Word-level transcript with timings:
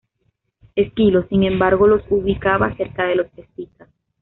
Esquilo, 0.75 1.27
sin 1.29 1.43
embargo, 1.43 1.85
los 1.85 2.01
ubicaba 2.09 2.75
cerca 2.75 3.03
de 3.05 3.17
los 3.17 3.27
escitas. 3.37 3.87